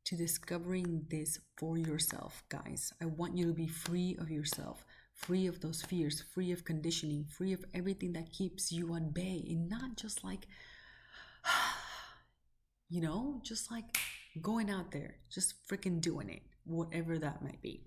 to 0.04 0.16
discovering 0.16 1.04
this 1.08 1.38
for 1.56 1.78
yourself 1.78 2.42
guys 2.48 2.92
i 3.00 3.04
want 3.04 3.36
you 3.36 3.46
to 3.46 3.52
be 3.52 3.68
free 3.68 4.16
of 4.20 4.30
yourself 4.30 4.84
free 5.14 5.46
of 5.46 5.60
those 5.60 5.82
fears, 5.82 6.24
free 6.34 6.52
of 6.52 6.64
conditioning, 6.64 7.24
free 7.24 7.52
of 7.52 7.64
everything 7.74 8.12
that 8.14 8.32
keeps 8.32 8.72
you 8.72 8.94
at 8.94 9.14
bay, 9.14 9.44
and 9.48 9.68
not 9.68 9.96
just 9.96 10.24
like, 10.24 10.46
you 12.90 13.00
know, 13.00 13.40
just 13.44 13.70
like 13.70 13.96
going 14.40 14.70
out 14.70 14.90
there, 14.90 15.16
just 15.30 15.54
freaking 15.68 16.00
doing 16.00 16.28
it, 16.28 16.42
whatever 16.64 17.18
that 17.18 17.42
might 17.42 17.62
be. 17.62 17.84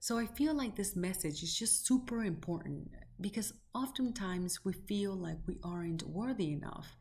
So 0.00 0.16
I 0.16 0.26
feel 0.26 0.54
like 0.54 0.76
this 0.76 0.96
message 0.96 1.42
is 1.42 1.56
just 1.56 1.86
super 1.86 2.22
important 2.22 2.90
because 3.20 3.52
oftentimes 3.74 4.64
we 4.64 4.72
feel 4.72 5.12
like 5.14 5.38
we 5.46 5.58
aren't 5.64 6.04
worthy 6.04 6.52
enough, 6.52 6.96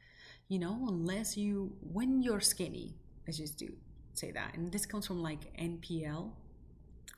you 0.48 0.60
know, 0.60 0.86
unless 0.88 1.38
you, 1.38 1.74
when 1.82 2.22
you're 2.22 2.39
skinny, 2.39 2.96
let's 3.25 3.38
just 3.38 3.58
do 3.58 3.74
say 4.13 4.32
that. 4.32 4.56
And 4.56 4.72
this 4.72 4.86
comes 4.86 5.06
from 5.06 5.22
like 5.22 5.54
NPL, 5.58 6.32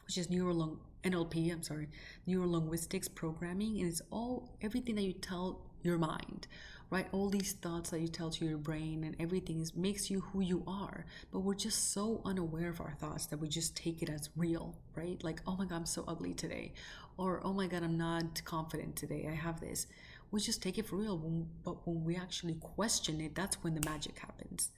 which 0.06 0.18
is 0.18 0.30
neuro 0.30 0.80
NLP, 1.04 1.52
I'm 1.52 1.64
sorry, 1.64 1.88
neuro 2.26 2.48
linguistics 2.48 3.08
programming, 3.08 3.80
and 3.80 3.90
it's 3.90 4.02
all 4.12 4.50
everything 4.62 4.96
that 4.96 5.04
you 5.04 5.14
tell 5.14 5.62
your 5.82 5.98
mind, 5.98 6.48
right? 6.90 7.08
All 7.14 7.30
these 7.30 7.54
thoughts 7.54 7.92
that 7.92 8.02
you 8.02 8.10
tell 8.10 8.30
to 8.32 8.46
your 8.46 8.58
brain 8.58 9.06
and 9.06 9.16
everything 9.20 9.62
is 9.62 9.76
makes 9.76 10.10
you 10.10 10.20
who 10.20 10.42
you 10.42 10.64
are. 10.68 11.06
But 11.32 11.40
we're 11.40 11.56
just 11.56 11.94
so 11.94 12.22
unaware 12.26 12.70
of 12.70 12.82
our 12.82 12.96
thoughts 13.00 13.28
that 13.28 13.38
we 13.40 13.48
just 13.48 13.78
take 13.78 14.02
it 14.02 14.10
as 14.10 14.30
real, 14.36 14.76
right? 14.96 15.24
Like, 15.24 15.42
oh 15.48 15.56
my 15.56 15.66
god, 15.66 15.76
I'm 15.78 15.86
so 15.86 16.04
ugly 16.08 16.34
today, 16.34 16.74
or 17.18 17.42
oh 17.46 17.54
my 17.54 17.68
god, 17.68 17.84
I'm 17.84 17.98
not 17.98 18.44
confident 18.44 18.96
today. 18.96 19.28
I 19.32 19.36
have 19.36 19.62
this. 19.62 19.88
We 20.32 20.40
just 20.40 20.62
take 20.62 20.78
it 20.78 20.88
for 20.88 20.98
real. 20.98 21.18
But 21.64 21.88
when 21.88 22.04
we 22.04 22.16
actually 22.16 22.56
question 22.56 23.20
it, 23.22 23.36
that's 23.36 23.64
when 23.64 23.74
the 23.74 23.90
magic 23.90 24.20
happens. 24.20 24.70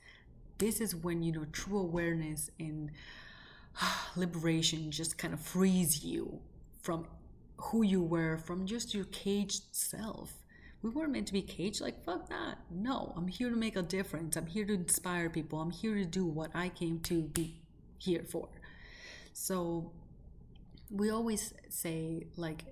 This 0.58 0.80
is 0.80 0.96
when 0.96 1.24
you 1.24 1.32
know 1.32 1.46
true 1.52 1.80
awareness 1.80 2.50
and 2.60 2.92
liberation 4.16 4.92
just 4.92 5.18
kind 5.18 5.34
of 5.34 5.40
frees 5.40 6.04
you 6.04 6.40
from 6.82 7.08
who 7.58 7.84
you 7.84 8.02
were 8.02 8.38
from 8.38 8.66
just 8.66 8.94
your 8.94 9.06
caged 9.06 9.64
self. 9.72 10.34
We 10.82 10.90
weren't 10.90 11.12
meant 11.12 11.28
to 11.28 11.34
be 11.34 11.42
caged. 11.42 11.82
Like 11.82 12.04
fuck 12.04 12.30
that. 12.30 12.58
No 12.70 13.14
i'm 13.16 13.28
here 13.28 13.50
to 13.50 13.56
make 13.56 13.76
a 13.76 13.82
difference. 13.82 14.36
I'm 14.36 14.48
here 14.48 14.66
to 14.66 14.74
inspire 14.74 15.30
people. 15.30 15.60
I'm 15.60 15.72
here 15.72 15.96
to 15.96 16.06
do 16.06 16.26
what 16.26 16.52
i 16.54 16.70
came 16.70 17.00
to 17.02 17.24
be 17.24 17.62
here 17.98 18.24
for. 18.24 18.50
So 19.34 19.92
we 20.90 21.10
always 21.10 21.54
say 21.70 22.28
like 22.36 22.66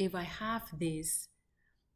if 0.00 0.14
i 0.14 0.22
have 0.22 0.62
this 0.78 1.28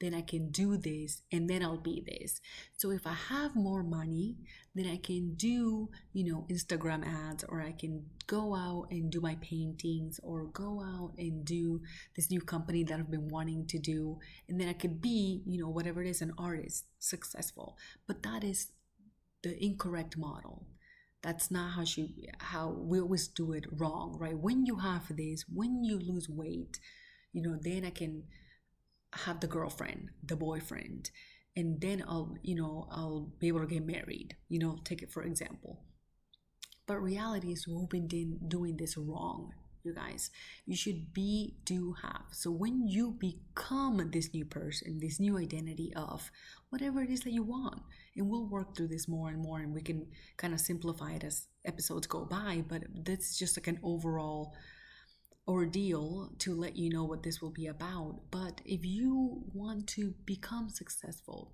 then 0.01 0.15
I 0.15 0.21
can 0.21 0.51
do 0.51 0.77
this 0.77 1.23
and 1.33 1.49
then 1.49 1.63
I'll 1.63 1.79
be 1.79 2.05
this. 2.07 2.41
So 2.77 2.91
if 2.91 3.07
I 3.07 3.13
have 3.13 3.55
more 3.55 3.83
money, 3.83 4.37
then 4.75 4.87
I 4.87 4.97
can 4.97 5.35
do, 5.35 5.89
you 6.13 6.31
know, 6.31 6.47
Instagram 6.51 7.07
ads 7.07 7.45
or 7.45 7.63
I 7.63 7.73
can 7.73 8.05
go 8.27 8.55
out 8.55 8.89
and 8.91 9.11
do 9.11 9.21
my 9.21 9.37
paintings 9.41 10.21
or 10.23 10.47
go 10.47 10.83
out 10.83 11.13
and 11.17 11.45
do 11.45 11.81
this 12.17 12.31
new 12.31 12.41
company 12.41 12.83
that 12.85 12.99
I've 12.99 13.11
been 13.11 13.29
wanting 13.29 13.67
to 13.69 13.79
do. 13.79 14.19
And 14.49 14.61
then 14.61 14.69
I 14.69 14.73
could 14.73 15.01
be, 15.01 15.43
you 15.47 15.59
know, 15.59 15.69
whatever 15.69 16.03
it 16.03 16.09
is, 16.09 16.21
an 16.21 16.35
artist, 16.37 16.85
successful. 16.99 17.77
But 18.07 18.23
that 18.25 18.43
is 18.43 18.73
the 19.43 19.63
incorrect 19.65 20.19
model. 20.19 20.67
That's 21.23 21.51
not 21.51 21.73
how 21.73 21.85
she 21.85 22.29
how 22.39 22.69
we 22.69 23.01
always 23.01 23.29
do 23.29 23.53
it 23.53 23.65
wrong, 23.71 24.19
right? 24.21 24.37
When 24.37 24.67
you 24.67 24.77
have 24.77 25.17
this, 25.17 25.47
when 25.51 25.83
you 25.83 25.99
lose 25.99 26.29
weight, 26.29 26.79
you 27.35 27.43
know, 27.43 27.59
then 27.61 27.85
I 27.85 27.91
can 27.91 28.23
have 29.13 29.41
the 29.41 29.47
girlfriend, 29.47 30.11
the 30.25 30.37
boyfriend, 30.37 31.11
and 31.57 31.81
then 31.81 32.03
I'll, 32.09 32.37
you 32.43 32.55
know, 32.55 32.89
I'll 32.91 33.33
be 33.39 33.49
able 33.49 33.61
to 33.61 33.67
get 33.67 33.85
married, 33.85 34.37
you 34.49 34.59
know, 34.59 34.79
take 34.85 35.03
it 35.03 35.13
for 35.13 35.23
example. 35.23 35.83
But 36.87 37.03
reality 37.03 37.53
is 37.53 37.67
we've 37.69 37.89
been 37.89 38.39
doing 38.49 38.77
this 38.77 38.97
wrong, 38.97 39.53
you 39.83 39.95
guys. 39.95 40.31
You 40.67 40.77
should 40.77 41.13
be, 41.13 41.57
do, 41.65 41.95
have. 42.03 42.27
So 42.33 42.51
when 42.51 42.87
you 42.87 43.17
become 43.19 44.11
this 44.13 44.33
new 44.33 44.45
person, 44.45 44.99
this 45.01 45.19
new 45.19 45.39
identity 45.39 45.93
of 45.97 46.31
whatever 46.71 47.03
it 47.03 47.11
is 47.11 47.21
that 47.21 47.33
you 47.33 47.43
want, 47.43 47.83
and 48.17 48.29
we'll 48.29 48.47
work 48.47 48.77
through 48.77 48.89
this 48.89 49.09
more 49.09 49.29
and 49.29 49.39
more, 49.39 49.61
and 49.61 49.75
we 49.75 49.81
can 49.83 50.07
kind 50.37 50.55
of 50.55 50.61
simplify 50.61 51.13
it 51.13 51.25
as 51.25 51.47
episodes 51.65 52.07
go 52.07 52.25
by, 52.25 52.65
but 52.69 52.83
that's 53.05 53.39
just 53.39 53.57
like 53.57 53.67
an 53.67 53.81
overall 53.83 54.55
ordeal 55.47 56.33
to 56.39 56.55
let 56.55 56.77
you 56.77 56.91
know 56.91 57.05
what 57.05 57.23
this 57.23 57.43
will 57.43 57.51
be 57.51 57.67
about. 57.67 58.21
But 58.31 58.61
if 58.65 58.85
you 58.85 59.43
want 59.53 59.87
to 59.89 60.15
become 60.25 60.69
successful, 60.71 61.53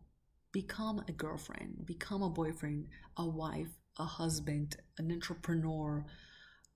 become 0.53 1.03
a 1.09 1.13
girlfriend, 1.13 1.87
become 1.87 2.23
a 2.23 2.31
boyfriend, 2.31 2.87
a 3.17 3.27
wife, 3.27 3.69
a 3.99 4.05
husband, 4.05 4.77
an 4.99 5.11
entrepreneur, 5.11 6.05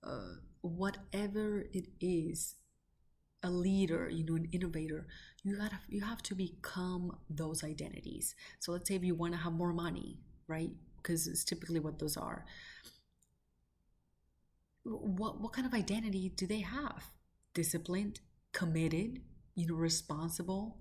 uh, 0.03 0.35
whatever 0.61 1.65
it 1.73 1.87
is, 2.01 2.55
a 3.43 3.49
leader, 3.49 4.09
you 4.09 4.25
know, 4.25 4.35
an 4.35 4.49
innovator, 4.51 5.07
you 5.43 5.55
gotta 5.55 5.79
you 5.87 6.01
have 6.01 6.21
to 6.23 6.35
become 6.35 7.15
those 7.29 7.63
identities. 7.63 8.35
So 8.59 8.71
let's 8.71 8.87
say 8.89 8.95
if 8.95 9.03
you 9.03 9.15
want 9.15 9.33
to 9.33 9.39
have 9.39 9.53
more 9.53 9.73
money, 9.73 10.19
right? 10.47 10.71
Because 10.97 11.27
it's 11.27 11.43
typically 11.43 11.79
what 11.79 11.99
those 11.99 12.17
are 12.17 12.45
what 14.85 15.41
what 15.41 15.53
kind 15.53 15.65
of 15.67 15.73
identity 15.73 16.31
do 16.35 16.45
they 16.45 16.61
have? 16.61 17.03
Disciplined, 17.53 18.19
committed, 18.53 19.21
you 19.55 19.67
know, 19.67 19.75
responsible. 19.75 20.77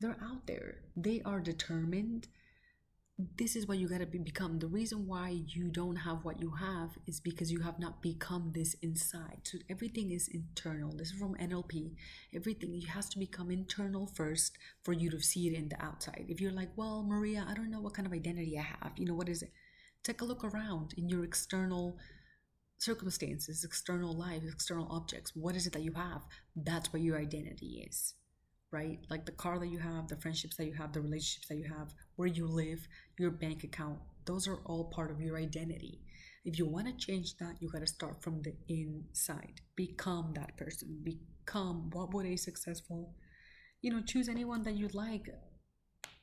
They're 0.00 0.18
out 0.22 0.46
there. 0.46 0.76
They 0.96 1.22
are 1.24 1.40
determined. 1.40 2.28
This 3.36 3.54
is 3.54 3.66
what 3.66 3.76
you 3.76 3.86
gotta 3.86 4.06
be, 4.06 4.18
become. 4.18 4.58
The 4.58 4.66
reason 4.66 5.06
why 5.06 5.42
you 5.46 5.68
don't 5.68 5.96
have 5.96 6.24
what 6.24 6.40
you 6.40 6.52
have 6.52 6.90
is 7.06 7.20
because 7.20 7.52
you 7.52 7.60
have 7.60 7.78
not 7.78 8.00
become 8.00 8.52
this 8.54 8.74
inside. 8.82 9.40
So 9.44 9.58
everything 9.68 10.10
is 10.10 10.28
internal. 10.32 10.90
This 10.96 11.10
is 11.10 11.18
from 11.18 11.34
NLP. 11.34 11.92
Everything 12.34 12.80
has 12.80 13.10
to 13.10 13.18
become 13.18 13.50
internal 13.50 14.06
first 14.06 14.56
for 14.82 14.94
you 14.94 15.10
to 15.10 15.20
see 15.20 15.48
it 15.48 15.54
in 15.54 15.68
the 15.68 15.82
outside. 15.84 16.24
If 16.28 16.40
you're 16.40 16.50
like, 16.52 16.70
well, 16.76 17.02
Maria, 17.02 17.46
I 17.46 17.52
don't 17.52 17.70
know 17.70 17.80
what 17.80 17.92
kind 17.92 18.06
of 18.06 18.14
identity 18.14 18.58
I 18.58 18.62
have. 18.62 18.92
You 18.96 19.04
know, 19.06 19.14
what 19.14 19.28
is 19.28 19.42
it? 19.42 19.52
Take 20.02 20.22
a 20.22 20.24
look 20.24 20.42
around 20.42 20.94
in 20.96 21.10
your 21.10 21.22
external 21.24 21.98
circumstances, 22.80 23.62
external 23.62 24.16
life, 24.16 24.42
external 24.42 24.88
objects. 24.90 25.32
What 25.34 25.54
is 25.54 25.66
it 25.66 25.74
that 25.74 25.82
you 25.82 25.92
have? 25.92 26.22
That's 26.56 26.92
where 26.92 27.02
your 27.02 27.18
identity 27.18 27.86
is, 27.86 28.14
right? 28.72 28.98
Like 29.10 29.26
the 29.26 29.32
car 29.32 29.58
that 29.58 29.68
you 29.68 29.78
have, 29.78 30.08
the 30.08 30.16
friendships 30.16 30.56
that 30.56 30.66
you 30.66 30.72
have, 30.74 30.92
the 30.92 31.02
relationships 31.02 31.48
that 31.48 31.58
you 31.58 31.68
have, 31.68 31.92
where 32.16 32.28
you 32.28 32.46
live, 32.46 32.88
your 33.18 33.30
bank 33.30 33.64
account. 33.64 33.98
Those 34.24 34.48
are 34.48 34.60
all 34.64 34.90
part 34.94 35.10
of 35.10 35.20
your 35.20 35.36
identity. 35.36 36.00
If 36.44 36.58
you 36.58 36.66
want 36.66 36.86
to 36.86 37.06
change 37.06 37.36
that, 37.36 37.56
you 37.60 37.68
got 37.68 37.80
to 37.80 37.86
start 37.86 38.22
from 38.22 38.40
the 38.42 38.54
inside. 38.68 39.60
Become 39.76 40.32
that 40.36 40.56
person. 40.56 41.02
Become 41.02 41.90
what 41.92 42.14
would 42.14 42.24
a 42.24 42.36
successful, 42.36 43.14
you 43.82 43.92
know, 43.92 44.00
choose 44.00 44.28
anyone 44.28 44.62
that 44.62 44.76
you 44.76 44.88
like 44.94 45.28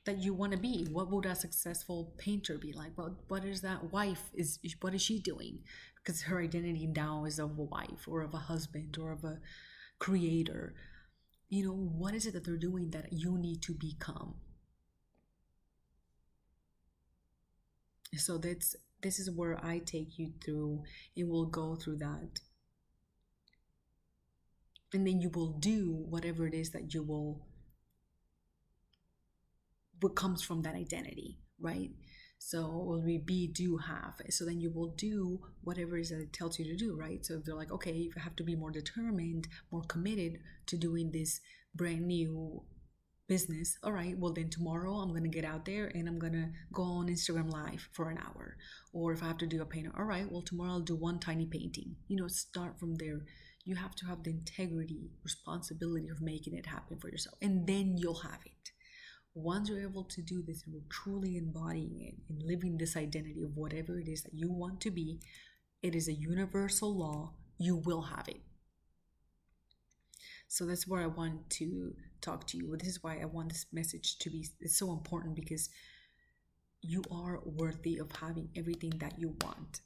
that 0.08 0.18
you 0.24 0.34
want 0.34 0.54
to 0.54 0.58
be? 0.58 0.88
What 0.90 1.12
would 1.12 1.26
a 1.26 1.36
successful 1.36 2.14
painter 2.18 2.58
be 2.58 2.74
like? 2.74 2.98
What 2.98 3.12
what 3.28 3.46
is 3.46 3.62
that 3.62 3.92
wife 3.92 4.24
is 4.34 4.58
what 4.82 4.96
is 4.96 5.02
she 5.02 5.20
doing? 5.20 5.60
Because 5.96 6.24
her 6.24 6.42
identity 6.42 6.88
now 6.88 7.26
is 7.26 7.38
of 7.38 7.60
a 7.60 7.64
wife 7.64 8.08
or 8.08 8.22
of 8.22 8.34
a 8.34 8.38
husband 8.38 8.98
or 8.98 9.12
of 9.12 9.24
a 9.24 9.40
creator. 10.00 10.74
You 11.50 11.66
know 11.66 11.74
what 11.74 12.16
is 12.16 12.26
it 12.26 12.34
that 12.34 12.46
they're 12.46 12.58
doing 12.58 12.90
that 12.92 13.12
you 13.12 13.38
need 13.38 13.62
to 13.64 13.74
become? 13.74 14.36
So 18.16 18.38
that's 18.38 18.76
this 19.04 19.20
is 19.20 19.30
where 19.30 19.64
i 19.64 19.78
take 19.78 20.18
you 20.18 20.32
through 20.44 20.84
and 21.16 21.30
we'll 21.30 21.46
go 21.46 21.76
through 21.76 21.98
that. 21.98 22.40
And 24.94 25.06
then 25.06 25.22
you 25.22 25.30
will 25.30 25.52
do 25.60 26.06
whatever 26.10 26.48
it 26.48 26.54
is 26.54 26.72
that 26.72 26.94
you 26.94 27.04
will 27.04 27.46
what 30.02 30.16
comes 30.16 30.44
from 30.44 30.62
that 30.62 30.76
identity 30.76 31.40
right 31.60 31.92
So 32.40 32.62
will 32.68 33.02
be 33.02 33.18
be, 33.18 33.48
do, 33.48 33.78
have. 33.78 34.22
So 34.30 34.46
then 34.46 34.60
you 34.62 34.72
will 34.72 34.94
do 34.96 35.40
whatever 35.64 35.98
it 35.98 36.02
is 36.02 36.10
that 36.10 36.22
it 36.22 36.34
tells 36.34 36.60
you 36.60 36.66
to 36.66 36.76
do, 36.76 36.96
right? 36.96 37.26
So 37.26 37.36
if 37.36 37.44
they're 37.46 37.56
like, 37.56 37.72
okay, 37.72 37.94
you 37.94 38.12
have 38.18 38.36
to 38.38 38.44
be 38.44 38.56
more 38.56 38.72
determined, 38.72 39.48
more 39.72 39.84
committed 39.84 40.40
to 40.68 40.78
doing 40.78 41.12
this 41.12 41.40
brand 41.74 42.06
new 42.06 42.64
business. 43.28 43.78
All 43.84 43.92
right, 43.92 44.18
well 44.18 44.34
then 44.34 44.50
tomorrow 44.50 44.94
I'm 44.96 45.14
gonna 45.14 45.28
get 45.28 45.46
out 45.46 45.66
there 45.66 45.88
and 45.94 46.08
I'm 46.08 46.20
gonna 46.20 46.52
go 46.72 46.84
on 46.84 47.08
Instagram 47.08 47.52
live 47.52 47.90
for 47.92 48.10
an 48.10 48.18
hour. 48.20 48.56
Or 48.94 49.12
if 49.14 49.22
I 49.24 49.28
have 49.28 49.38
to 49.40 49.48
do 49.48 49.62
a 49.62 49.66
painting, 49.66 49.92
all 49.98 50.06
right, 50.06 50.32
well 50.32 50.42
tomorrow 50.44 50.72
I'll 50.74 50.80
do 50.82 50.96
one 50.96 51.20
tiny 51.20 51.46
painting. 51.48 51.96
You 52.08 52.18
know, 52.18 52.28
start 52.28 52.80
from 52.80 52.96
there. 52.96 53.20
You 53.66 53.76
have 53.76 53.96
to 53.96 54.06
have 54.06 54.24
the 54.24 54.30
integrity, 54.32 55.12
responsibility 55.24 56.08
of 56.10 56.22
making 56.22 56.54
it 56.56 56.66
happen 56.68 57.00
for 57.00 57.10
yourself. 57.10 57.36
And 57.42 57.68
then 57.68 57.98
you'll 57.98 58.22
have 58.22 58.40
it 58.46 58.72
once 59.38 59.70
you're 59.70 59.82
able 59.82 60.04
to 60.04 60.22
do 60.22 60.42
this 60.42 60.64
and 60.64 60.74
we're 60.74 60.82
truly 60.90 61.38
embodying 61.38 62.02
it 62.02 62.16
and 62.28 62.42
living 62.42 62.78
this 62.78 62.98
identity 62.98 63.44
of 63.44 63.56
whatever 63.56 64.00
it 64.00 64.08
is 64.08 64.24
that 64.24 64.34
you 64.34 64.52
want 64.52 64.82
to 64.82 64.90
be, 64.90 65.20
it 65.84 65.94
is 65.94 66.08
a 66.08 66.14
universal 66.14 66.98
law. 66.98 67.34
You 67.60 67.76
will 67.76 68.02
have 68.02 68.28
it. 68.28 68.42
So 70.48 70.66
that's 70.66 70.88
where 70.88 71.04
I 71.04 71.08
want 71.08 71.50
to 71.52 71.94
talk 72.20 72.48
to 72.48 72.58
you. 72.58 72.76
This 72.78 72.88
is 72.88 73.04
why 73.04 73.20
I 73.22 73.26
want 73.26 73.50
this 73.50 73.68
message 73.72 74.18
to 74.20 74.30
be 74.30 74.48
it's 74.60 74.80
so 74.80 74.92
important 74.92 75.36
because 75.36 75.70
you 76.82 77.04
are 77.12 77.42
worthy 77.46 77.98
of 77.98 78.12
having 78.14 78.50
everything 78.56 78.94
that 79.00 79.20
you 79.20 79.36
want. 79.44 79.82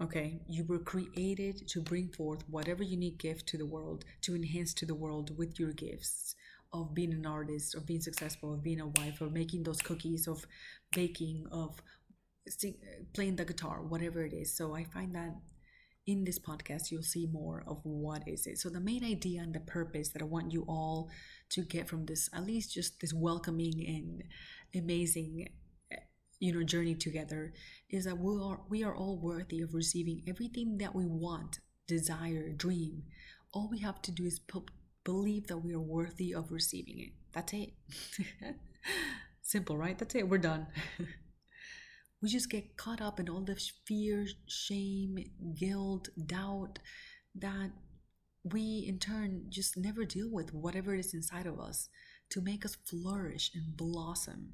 Okay, 0.00 0.42
you 0.48 0.64
were 0.64 0.80
created 0.80 1.66
to 1.68 1.80
bring 1.80 2.08
forth 2.08 2.44
whatever 2.48 2.82
unique 2.82 3.18
gift 3.18 3.48
to 3.48 3.58
the 3.58 3.66
world, 3.66 4.04
to 4.22 4.34
enhance 4.34 4.74
to 4.74 4.86
the 4.86 4.94
world 4.94 5.36
with 5.38 5.58
your 5.58 5.72
gifts 5.72 6.34
of 6.74 6.92
being 6.92 7.12
an 7.12 7.24
artist, 7.24 7.74
of 7.76 7.86
being 7.86 8.00
successful, 8.00 8.52
of 8.52 8.62
being 8.62 8.80
a 8.80 8.88
wife, 8.88 9.20
of 9.20 9.32
making 9.32 9.62
those 9.62 9.80
cookies, 9.80 10.26
of 10.26 10.44
baking, 10.92 11.46
of 11.52 11.80
playing 13.14 13.36
the 13.36 13.44
guitar, 13.44 13.80
whatever 13.82 14.24
it 14.24 14.34
is. 14.34 14.54
So 14.54 14.74
I 14.74 14.84
find 14.84 15.14
that 15.14 15.34
in 16.06 16.24
this 16.24 16.38
podcast 16.38 16.90
you'll 16.90 17.02
see 17.02 17.26
more 17.32 17.62
of 17.66 17.80
what 17.84 18.24
is 18.26 18.46
it. 18.46 18.58
So 18.58 18.68
the 18.68 18.80
main 18.80 19.04
idea 19.04 19.40
and 19.40 19.54
the 19.54 19.60
purpose 19.60 20.08
that 20.10 20.20
I 20.20 20.26
want 20.26 20.52
you 20.52 20.64
all 20.68 21.08
to 21.50 21.62
get 21.62 21.88
from 21.88 22.06
this, 22.06 22.28
at 22.34 22.44
least 22.44 22.74
just 22.74 23.00
this 23.00 23.14
welcoming 23.14 23.84
and 23.86 24.24
amazing 24.74 25.48
you 26.40 26.52
know 26.52 26.64
journey 26.64 26.96
together 26.96 27.52
is 27.88 28.04
that 28.04 28.18
we 28.18 28.42
are 28.42 28.60
we 28.68 28.82
are 28.82 28.94
all 28.94 29.16
worthy 29.18 29.60
of 29.60 29.72
receiving 29.72 30.20
everything 30.28 30.78
that 30.78 30.94
we 30.94 31.06
want 31.06 31.60
desire 31.86 32.50
dream 32.50 33.04
all 33.52 33.68
we 33.70 33.78
have 33.78 34.02
to 34.02 34.10
do 34.10 34.24
is 34.24 34.40
put 34.40 34.64
believe 35.04 35.46
that 35.48 35.58
we 35.58 35.74
are 35.74 35.80
worthy 35.80 36.34
of 36.34 36.50
receiving 36.50 36.98
it. 36.98 37.12
That's 37.32 37.52
it. 37.52 37.72
Simple, 39.42 39.76
right? 39.76 39.98
That's 39.98 40.14
it. 40.14 40.28
We're 40.28 40.38
done. 40.38 40.66
we 42.22 42.28
just 42.28 42.50
get 42.50 42.76
caught 42.76 43.02
up 43.02 43.20
in 43.20 43.28
all 43.28 43.42
the 43.42 43.60
fear, 43.86 44.26
shame, 44.46 45.18
guilt, 45.58 46.08
doubt 46.26 46.78
that 47.34 47.70
we 48.44 48.84
in 48.86 48.98
turn 48.98 49.46
just 49.48 49.76
never 49.76 50.04
deal 50.04 50.28
with 50.30 50.52
whatever 50.52 50.94
is 50.94 51.14
inside 51.14 51.46
of 51.46 51.58
us 51.58 51.88
to 52.30 52.40
make 52.40 52.64
us 52.64 52.76
flourish 52.76 53.50
and 53.54 53.76
blossom. 53.76 54.52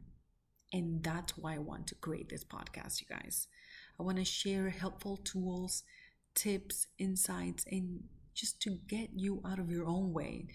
And 0.72 1.02
that's 1.02 1.36
why 1.36 1.54
I 1.54 1.58
want 1.58 1.88
to 1.88 1.96
create 1.96 2.28
this 2.28 2.44
podcast, 2.44 3.00
you 3.00 3.06
guys. 3.08 3.48
I 3.98 4.02
want 4.04 4.18
to 4.18 4.24
share 4.24 4.70
helpful 4.70 5.16
tools, 5.16 5.82
tips, 6.34 6.86
insights, 6.98 7.64
and 7.70 8.04
just 8.40 8.60
to 8.62 8.78
get 8.88 9.10
you 9.14 9.42
out 9.46 9.58
of 9.58 9.70
your 9.70 9.86
own 9.86 10.12
way, 10.14 10.46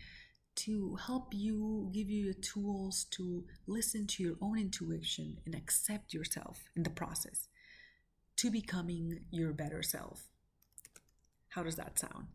to 0.56 0.96
help 1.06 1.34
you, 1.34 1.90
give 1.94 2.10
you 2.10 2.34
the 2.34 2.42
tools 2.42 3.06
to 3.12 3.44
listen 3.68 4.08
to 4.08 4.24
your 4.24 4.36
own 4.42 4.58
intuition 4.58 5.38
and 5.46 5.54
accept 5.54 6.14
yourself 6.14 6.64
in 6.76 6.82
the 6.84 6.90
process 6.90 7.48
to 8.38 8.50
becoming 8.50 9.20
your 9.30 9.54
better 9.54 9.84
self. 9.84 10.24
How 11.50 11.64
does 11.64 11.76
that 11.76 12.00
sound? 12.00 12.28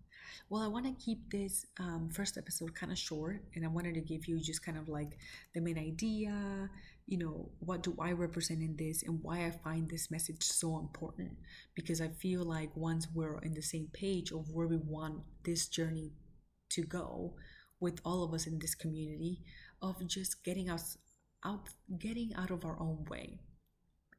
Well, 0.48 0.62
I 0.62 0.68
want 0.68 0.86
to 0.86 1.04
keep 1.04 1.30
this 1.30 1.66
um, 1.78 2.10
first 2.12 2.38
episode 2.38 2.74
kind 2.74 2.92
of 2.92 2.98
short, 2.98 3.42
and 3.54 3.64
I 3.64 3.68
wanted 3.68 3.94
to 3.94 4.00
give 4.00 4.28
you 4.28 4.38
just 4.38 4.64
kind 4.64 4.78
of 4.78 4.88
like 4.88 5.18
the 5.54 5.60
main 5.60 5.78
idea, 5.78 6.70
you 7.10 7.18
know, 7.18 7.50
what 7.58 7.82
do 7.82 7.96
I 7.98 8.12
represent 8.12 8.62
in 8.62 8.76
this 8.76 9.02
and 9.02 9.18
why 9.20 9.44
I 9.44 9.50
find 9.50 9.90
this 9.90 10.12
message 10.12 10.44
so 10.44 10.78
important. 10.78 11.32
Because 11.74 12.00
I 12.00 12.08
feel 12.08 12.44
like 12.44 12.70
once 12.76 13.08
we're 13.12 13.40
in 13.40 13.52
the 13.52 13.62
same 13.62 13.88
page 13.92 14.30
of 14.30 14.48
where 14.52 14.68
we 14.68 14.76
want 14.76 15.22
this 15.44 15.66
journey 15.66 16.12
to 16.70 16.82
go 16.82 17.34
with 17.80 18.00
all 18.04 18.22
of 18.22 18.32
us 18.32 18.46
in 18.46 18.60
this 18.60 18.76
community, 18.76 19.42
of 19.82 20.06
just 20.06 20.44
getting 20.44 20.70
us 20.70 20.98
out, 21.44 21.68
getting 21.98 22.32
out 22.36 22.52
of 22.52 22.64
our 22.64 22.78
own 22.80 23.04
way 23.10 23.40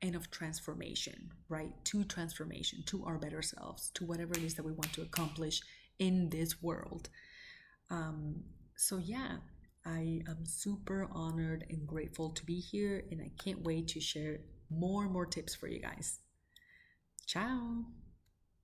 and 0.01 0.13
of 0.13 0.29
transformation, 0.29 1.29
right? 1.47 1.71
To 1.85 2.03
transformation, 2.03 2.83
to 2.87 3.05
our 3.05 3.17
better 3.17 3.41
selves, 3.41 3.89
to 3.91 4.03
whatever 4.03 4.33
it 4.33 4.43
is 4.43 4.55
that 4.55 4.65
we 4.65 4.73
want 4.73 4.91
to 4.93 5.01
accomplish 5.01 5.61
in 5.97 6.29
this 6.29 6.61
world. 6.61 7.07
Um, 7.89 8.43
so, 8.75 8.97
yeah, 8.97 9.37
I 9.85 10.21
am 10.27 10.45
super 10.45 11.07
honored 11.11 11.65
and 11.69 11.87
grateful 11.87 12.29
to 12.31 12.45
be 12.45 12.59
here, 12.59 13.03
and 13.11 13.21
I 13.21 13.31
can't 13.43 13.63
wait 13.63 13.87
to 13.89 13.99
share 13.99 14.39
more 14.69 15.03
and 15.03 15.11
more 15.11 15.25
tips 15.25 15.55
for 15.55 15.67
you 15.67 15.79
guys. 15.79 16.19
Ciao. 17.25 17.85